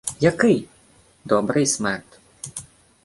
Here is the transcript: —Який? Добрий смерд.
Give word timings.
—Який? 0.19 0.67
Добрий 1.25 1.65
смерд. 1.65 2.19